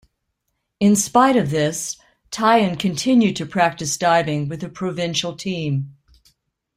In 0.79 0.95
spite 0.95 1.35
of 1.37 1.51
this, 1.51 1.95
Tian 2.31 2.75
continued 2.77 3.35
to 3.35 3.45
practice 3.45 3.97
diving 3.97 4.47
with 4.47 4.63
a 4.63 4.67
provincial 4.69 5.35
team. 5.35 5.95